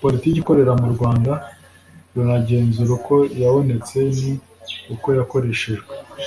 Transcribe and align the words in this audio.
politiki 0.00 0.36
ikorera 0.42 0.72
mu 0.80 0.86
rwanda 0.94 1.32
runagenzura 2.14 2.90
uko 2.98 3.14
yabonetse 3.42 3.98
n 4.18 4.20
uko 4.94 5.06
yakoreshejwe 5.18 5.92